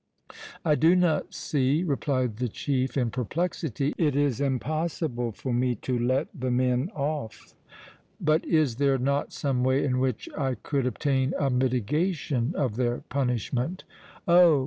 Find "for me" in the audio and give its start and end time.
5.31-5.75